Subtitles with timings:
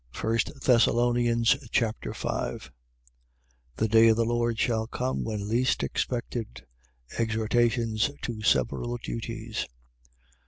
[0.19, 2.71] 1 Thessalonians Chapter 5
[3.75, 6.65] The day of the Lord shall come when least expected.
[7.19, 9.67] Exhortations to several duties.